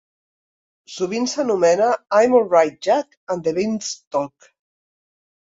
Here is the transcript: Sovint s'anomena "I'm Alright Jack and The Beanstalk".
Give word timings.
Sovint 0.93 1.27
s'anomena 1.33 1.89
"I'm 2.21 2.33
Alright 2.39 2.81
Jack 2.89 3.19
and 3.29 3.43
The 3.45 3.53
Beanstalk". 3.59 4.51